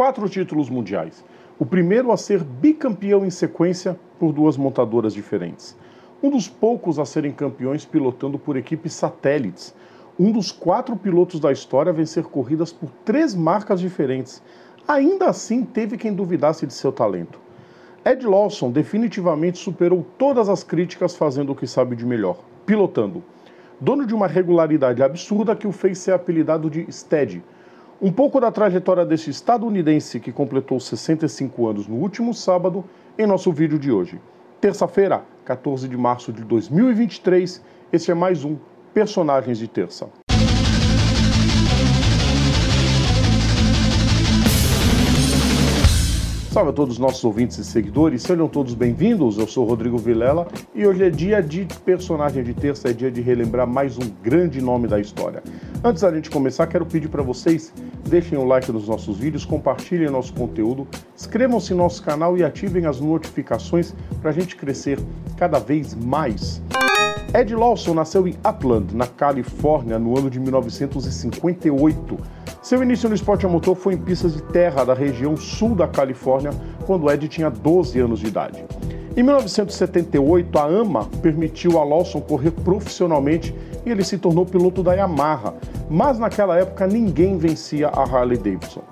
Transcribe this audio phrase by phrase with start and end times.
[0.00, 1.22] quatro títulos mundiais.
[1.58, 5.76] O primeiro a ser bicampeão em sequência por duas montadoras diferentes.
[6.22, 9.74] Um dos poucos a serem campeões pilotando por equipes satélites.
[10.18, 14.42] Um dos quatro pilotos da história a vencer corridas por três marcas diferentes.
[14.88, 17.38] Ainda assim, teve quem duvidasse de seu talento.
[18.02, 23.22] Ed Lawson definitivamente superou todas as críticas fazendo o que sabe de melhor, pilotando.
[23.78, 27.44] Dono de uma regularidade absurda que o fez ser apelidado de Steady.
[28.02, 32.82] Um pouco da trajetória desse estadunidense que completou 65 anos no último sábado
[33.18, 34.18] em nosso vídeo de hoje.
[34.58, 38.56] Terça-feira, 14 de março de 2023, este é mais um
[38.94, 40.08] Personagens de Terça.
[46.60, 49.38] Salve a todos os nossos ouvintes e seguidores, sejam todos bem-vindos.
[49.38, 53.22] Eu sou Rodrigo Vilela e hoje é dia de personagem de terça, é dia de
[53.22, 55.42] relembrar mais um grande nome da história.
[55.82, 57.72] Antes da gente começar, quero pedir para vocês
[58.06, 60.86] deixem o like nos nossos vídeos, compartilhem nosso conteúdo,
[61.16, 64.98] inscrevam-se no nosso canal e ativem as notificações para a gente crescer
[65.38, 66.60] cada vez mais.
[67.32, 72.18] Ed Lawson nasceu em Upland, na Califórnia, no ano de 1958.
[72.60, 75.86] Seu início no esporte a motor foi em pistas de terra da região sul da
[75.86, 76.50] Califórnia,
[76.86, 78.64] quando Ed tinha 12 anos de idade.
[79.16, 83.54] Em 1978, a AMA permitiu a Lawson correr profissionalmente
[83.86, 85.54] e ele se tornou piloto da Yamaha,
[85.88, 88.82] mas naquela época ninguém vencia a Harley Davidson.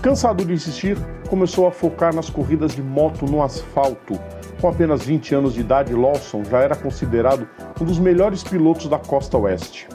[0.00, 0.96] Cansado de insistir,
[1.28, 4.14] começou a focar nas corridas de moto no asfalto.
[4.60, 7.48] Com apenas 20 anos de idade, Lawson já era considerado
[7.80, 9.88] um dos melhores pilotos da costa oeste.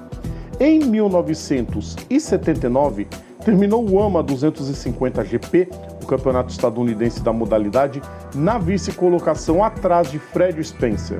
[0.59, 3.07] Em 1979,
[3.43, 5.69] terminou o AMA 250 GP,
[6.01, 8.01] o campeonato estadunidense da modalidade,
[8.33, 11.19] na vice-colocação atrás de Fred Spencer,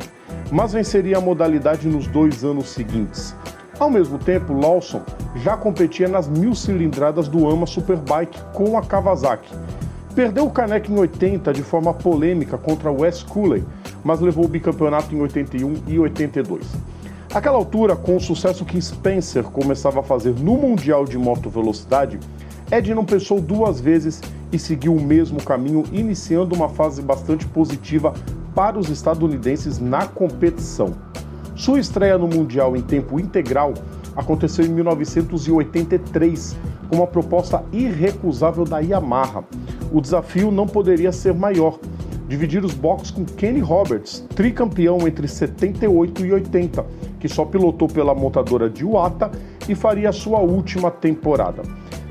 [0.52, 3.36] mas venceria a modalidade nos dois anos seguintes.
[3.78, 5.04] Ao mesmo tempo, Lawson
[5.36, 9.54] já competia nas mil cilindradas do AMA Superbike com a Kawasaki.
[10.16, 13.66] Perdeu o caneco em 80 de forma polêmica contra Wes Cooley,
[14.02, 16.66] mas levou o bicampeonato em 81 e 82.
[17.34, 22.18] Aquela altura, com o sucesso que Spencer começava a fazer no Mundial de Moto Velocidade,
[22.72, 24.22] Ed não pensou duas vezes
[24.54, 28.14] e seguiu o mesmo caminho, iniciando uma fase bastante positiva
[28.56, 30.94] para os estadunidenses na competição.
[31.58, 33.74] Sua estreia no Mundial em tempo integral
[34.16, 36.56] aconteceu em 1983,
[36.88, 39.44] com uma proposta irrecusável da Yamaha.
[39.96, 41.80] O desafio não poderia ser maior
[42.28, 46.86] dividir os boxes com Kenny Roberts, tricampeão entre 78 e 80,
[47.18, 49.32] que só pilotou pela montadora de Iwata
[49.70, 51.62] e faria sua última temporada.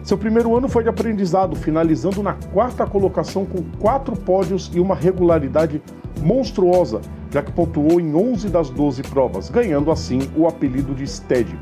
[0.03, 4.95] Seu primeiro ano foi de aprendizado, finalizando na quarta colocação com quatro pódios e uma
[4.95, 5.83] regularidade
[6.23, 11.55] monstruosa, já que pontuou em 11 das 12 provas, ganhando assim o apelido de Steady.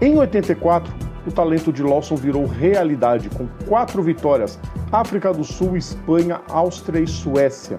[0.00, 0.90] Em 84,
[1.26, 4.58] o talento de Lawson virou realidade, com quatro vitórias:
[4.92, 7.78] África do Sul, Espanha, Áustria e Suécia.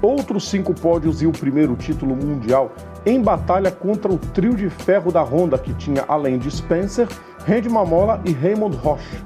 [0.00, 2.72] Outros cinco pódios e o primeiro título mundial
[3.06, 7.08] em batalha contra o trio de ferro da Honda, que tinha, além de Spencer,
[7.46, 9.24] Randy Mamola e Raymond Roche.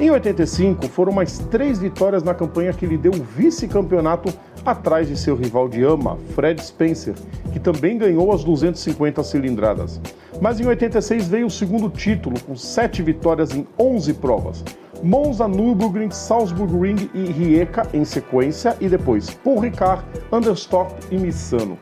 [0.00, 4.32] Em 85, foram mais três vitórias na campanha que lhe deu o vice-campeonato
[4.64, 7.12] atrás de seu rival de ama, Fred Spencer,
[7.52, 10.00] que também ganhou as 250 cilindradas.
[10.40, 14.64] Mas em 86 veio o segundo título, com sete vitórias em 11 provas.
[15.02, 20.02] Monza, Nürburgring, Salzburg e Rijeka em sequência, e depois Paul Ricard,
[20.32, 21.78] Anderstock e Missano.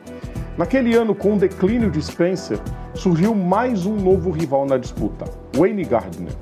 [0.57, 2.59] Naquele ano, com o declínio de Spencer,
[2.93, 5.23] surgiu mais um novo rival na disputa,
[5.55, 6.33] Wayne Gardner.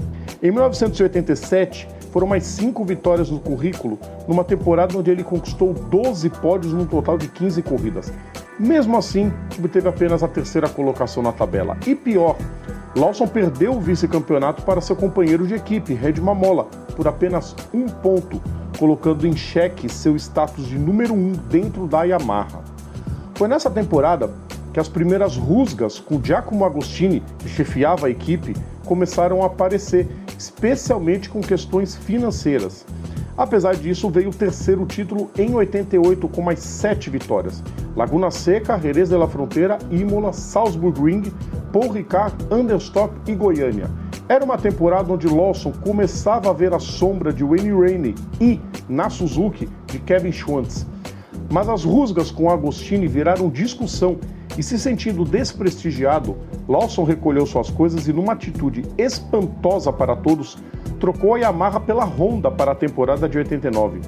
[0.41, 6.73] Em 1987, foram mais cinco vitórias no currículo, numa temporada onde ele conquistou 12 pódios
[6.73, 8.13] num total de 15 corridas.
[8.59, 11.75] Mesmo assim, obteve apenas a terceira colocação na tabela.
[11.87, 12.35] E pior,
[12.95, 16.65] Lawson perdeu o vice-campeonato para seu companheiro de equipe, Red Mamola,
[16.95, 18.41] por apenas um ponto,
[18.77, 22.63] colocando em xeque seu status de número um dentro da Yamaha.
[23.33, 24.31] Foi nessa temporada
[24.73, 28.55] que as primeiras rusgas com Giacomo Agostini, que chefiava a equipe,
[28.85, 32.85] começaram a aparecer, especialmente com questões financeiras.
[33.37, 37.63] Apesar disso, veio o terceiro título em 88 com mais sete vitórias.
[37.95, 41.31] Laguna Seca, Jerez de la Fronteira, Imola, Salzburg Ring,
[41.71, 43.89] Paul Ricard, Anderstock e Goiânia.
[44.27, 49.09] Era uma temporada onde Lawson começava a ver a sombra de Wayne Rainey e, na
[49.09, 50.85] Suzuki, de Kevin Schwantz.
[51.49, 54.17] Mas as rusgas com Agostini viraram discussão
[54.57, 56.35] e, se sentindo desprestigiado,
[56.67, 60.57] Lawson recolheu suas coisas e, numa atitude espantosa para todos,
[60.99, 64.01] trocou a Yamaha pela Honda para a temporada de 89.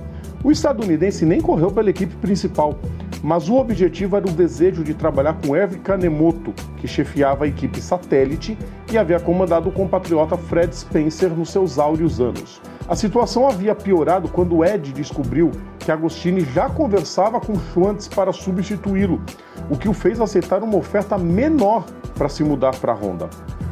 [0.44, 2.80] O estadunidense nem correu pela equipe principal,
[3.22, 7.81] mas o objetivo era o desejo de trabalhar com Hervé Kanemoto, que chefiava a equipe
[7.81, 8.57] satélite
[8.92, 12.62] e havia comandado o compatriota Fred Spencer nos seus áureos anos.
[12.90, 19.22] A situação havia piorado quando Ed descobriu que Agostini já conversava com Schwantz para substituí-lo,
[19.70, 21.86] o que o fez aceitar uma oferta menor
[22.18, 23.30] para se mudar para a Honda.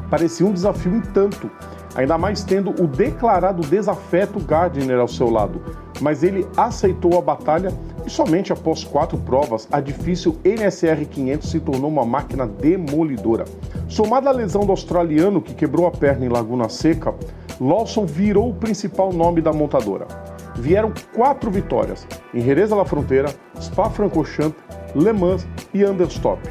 [0.07, 1.49] Parecia um desafio em tanto,
[1.95, 5.63] ainda mais tendo o declarado desafeto Gardner ao seu lado,
[5.99, 7.73] mas ele aceitou a batalha
[8.05, 13.45] e somente após quatro provas, a difícil NSR 500 se tornou uma máquina demolidora.
[13.89, 17.15] Somada à lesão do australiano que quebrou a perna em Laguna Seca,
[17.59, 20.07] Lawson virou o principal nome da montadora.
[20.55, 24.57] Vieram quatro vitórias em Jerez La Fronteira, Spa-Francorchamps,
[24.95, 26.41] Le Mans e Anderstop.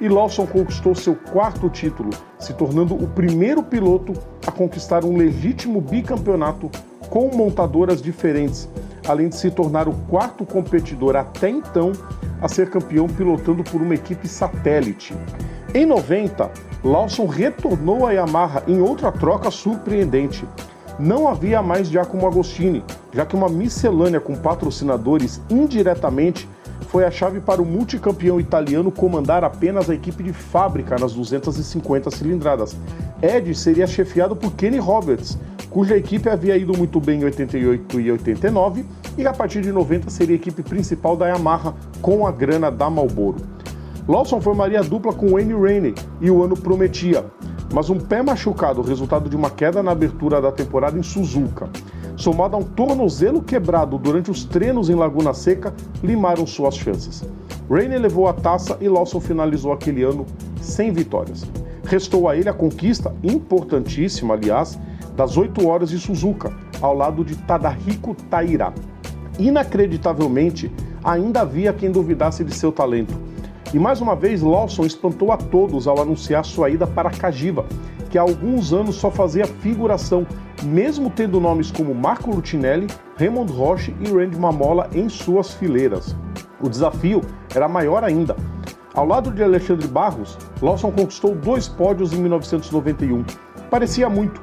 [0.00, 4.12] E Lawson conquistou seu quarto título, se tornando o primeiro piloto
[4.46, 6.70] a conquistar um legítimo bicampeonato
[7.08, 8.68] com montadoras diferentes,
[9.06, 11.92] além de se tornar o quarto competidor até então
[12.42, 15.14] a ser campeão pilotando por uma equipe satélite.
[15.74, 16.50] Em 90,
[16.86, 20.44] Lawson retornou à Yamaha em outra troca surpreendente.
[21.00, 26.48] Não havia mais Giacomo Agostini, já que uma miscelânea com patrocinadores indiretamente
[26.82, 32.08] foi a chave para o multicampeão italiano comandar apenas a equipe de fábrica nas 250
[32.12, 32.76] cilindradas.
[33.20, 35.36] Ed seria chefiado por Kenny Roberts,
[35.68, 38.84] cuja equipe havia ido muito bem em 88 e 89,
[39.18, 42.88] e a partir de 90 seria a equipe principal da Yamaha com a grana da
[42.88, 43.56] Marlboro.
[44.08, 47.24] Lawson formaria dupla com Wayne Rainey e o ano prometia,
[47.74, 51.68] mas um pé machucado, resultado de uma queda na abertura da temporada em Suzuka,
[52.16, 55.74] somado a um tornozelo quebrado durante os treinos em Laguna Seca,
[56.04, 57.24] limaram suas chances.
[57.68, 60.24] Rainey levou a taça e Lawson finalizou aquele ano
[60.60, 61.44] sem vitórias.
[61.82, 64.78] Restou a ele a conquista, importantíssima aliás,
[65.16, 68.72] das 8 horas de Suzuka, ao lado de Tadahiko Taira.
[69.36, 70.70] Inacreditavelmente,
[71.02, 73.25] ainda havia quem duvidasse de seu talento
[73.74, 77.66] e mais uma vez, Lawson espantou a todos ao anunciar sua ida para Cagiva,
[78.08, 80.26] que há alguns anos só fazia figuração,
[80.62, 82.86] mesmo tendo nomes como Marco Lutinelli,
[83.18, 86.16] Raymond Roche e Randy Mamola em suas fileiras.
[86.60, 87.20] O desafio
[87.54, 88.36] era maior ainda.
[88.94, 93.24] Ao lado de Alexandre Barros, Lawson conquistou dois pódios em 1991.
[93.68, 94.40] Parecia muito,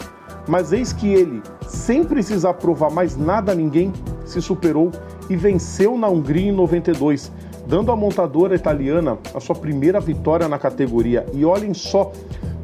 [0.48, 3.92] mas eis que ele, sem precisar provar mais nada a ninguém,
[4.25, 4.92] se superou
[5.30, 7.31] e venceu na Hungria em 92,
[7.68, 11.25] dando à montadora italiana a sua primeira vitória na categoria.
[11.33, 12.12] E olhem só,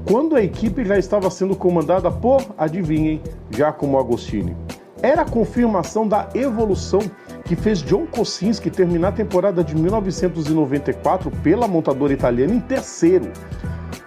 [0.05, 4.55] quando a equipe já estava sendo comandada por, adivinhem, Giacomo Agostini.
[5.01, 6.99] Era a confirmação da evolução
[7.45, 13.31] que fez John Kosinski terminar a temporada de 1994 pela montadora italiana em terceiro.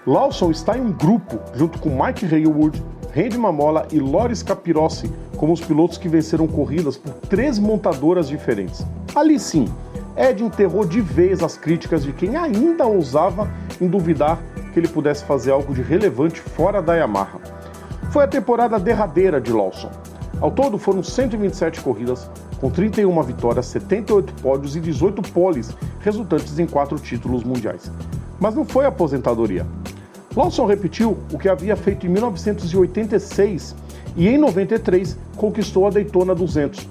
[0.06, 2.82] Lawson está em um grupo, junto com Mike Haywood,
[3.14, 8.84] Randy Mamola e Loris Capirossi, como os pilotos que venceram corridas por três montadoras diferentes.
[9.14, 9.66] Ali sim,
[10.16, 13.50] Ed enterrou de vez as críticas de quem ainda ousava
[13.80, 14.38] em duvidar
[14.72, 17.38] que ele pudesse fazer algo de relevante fora da Yamaha.
[18.10, 19.90] Foi a temporada derradeira de Lawson.
[20.40, 22.28] Ao todo foram 127 corridas,
[22.60, 27.90] com 31 vitórias, 78 pódios e 18 poles, resultantes em quatro títulos mundiais.
[28.40, 29.66] Mas não foi aposentadoria.
[30.36, 33.76] Lawson repetiu o que havia feito em 1986
[34.16, 36.88] e em 93 conquistou a Daytona 200,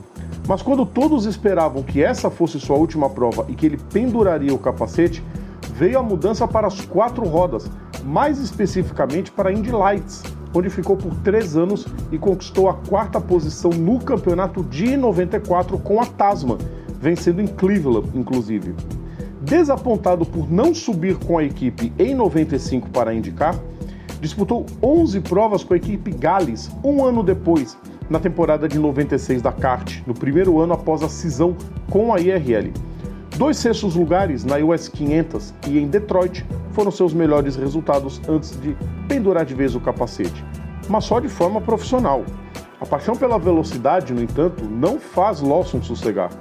[0.47, 4.59] mas quando todos esperavam que essa fosse sua última prova e que ele penduraria o
[4.59, 5.23] capacete,
[5.75, 7.69] veio a mudança para as quatro rodas,
[8.03, 10.23] mais especificamente para Indy Lights,
[10.53, 16.01] onde ficou por três anos e conquistou a quarta posição no campeonato de 94 com
[16.01, 16.57] a Tasman,
[16.99, 18.75] vencendo em Cleveland, inclusive.
[19.41, 23.55] Desapontado por não subir com a equipe em 95 para a IndyCar,
[24.19, 27.75] disputou 11 provas com a equipe Gales um ano depois
[28.11, 31.55] na temporada de 96 da kart, no primeiro ano após a cisão
[31.89, 32.73] com a IRL.
[33.37, 38.75] Dois sextos lugares na US 500 e em Detroit foram seus melhores resultados antes de
[39.07, 40.43] pendurar de vez o capacete,
[40.89, 42.25] mas só de forma profissional.
[42.81, 46.31] A paixão pela velocidade, no entanto, não faz Lawson sossegar.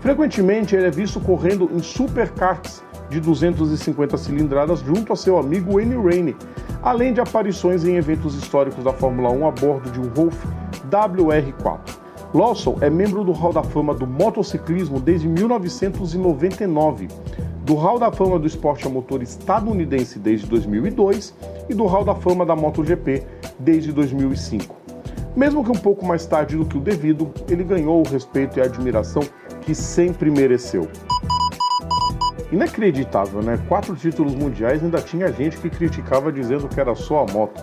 [0.00, 5.96] Frequentemente ele é visto correndo em superkarts de 250 cilindradas junto a seu amigo Wayne
[5.96, 6.36] Rainey,
[6.82, 10.44] além de aparições em eventos históricos da Fórmula 1 a bordo de um Wolf
[10.90, 12.08] WR4.
[12.34, 17.08] Lawson é membro do Hall da Fama do motociclismo desde 1999,
[17.64, 21.34] do Hall da Fama do esporte a motor estadunidense desde 2002
[21.68, 23.26] e do Hall da Fama da MotoGP
[23.58, 24.76] desde 2005.
[25.34, 28.62] Mesmo que um pouco mais tarde do que o devido, ele ganhou o respeito e
[28.62, 29.22] a admiração
[29.60, 30.88] que sempre mereceu.
[32.50, 33.58] Inacreditável, né?
[33.68, 37.62] Quatro títulos mundiais ainda tinha gente que criticava dizendo que era só a moto.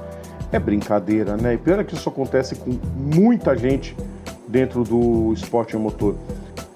[0.51, 1.55] É brincadeira, né?
[1.55, 3.97] E pior é que isso acontece com muita gente
[4.47, 6.15] dentro do esporte motor.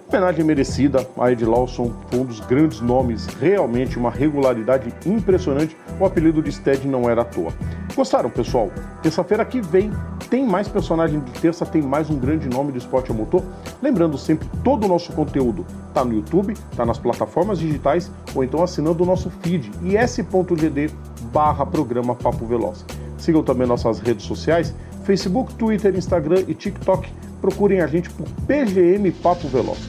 [0.09, 5.77] Homenagem merecida a Ed Lawson, um dos grandes nomes, realmente uma regularidade impressionante.
[5.99, 7.53] O apelido de Stead não era à toa.
[7.95, 8.71] Gostaram, pessoal?
[9.03, 9.91] Terça-feira que vem
[10.29, 13.43] tem mais personagem de terça, tem mais um grande nome do esporte a motor.
[13.81, 18.63] Lembrando sempre, todo o nosso conteúdo está no YouTube, está nas plataformas digitais ou então
[18.63, 20.93] assinando o nosso feed is.gd
[21.33, 22.85] barra programa Papo Veloz.
[23.17, 27.11] Sigam também nossas redes sociais, Facebook, Twitter, Instagram e TikTok.
[27.41, 29.79] Procurem a gente por PGM Papo Veloz.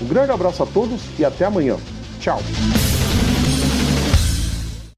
[0.00, 1.76] Um grande abraço a todos e até amanhã.
[2.18, 2.40] Tchau!